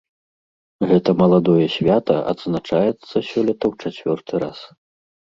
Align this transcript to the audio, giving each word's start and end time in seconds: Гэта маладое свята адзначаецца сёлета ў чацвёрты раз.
Гэта 0.91 1.09
маладое 1.21 1.67
свята 1.75 2.15
адзначаецца 2.31 3.15
сёлета 3.31 3.65
ў 3.71 3.71
чацвёрты 3.85 4.33
раз. 4.47 4.59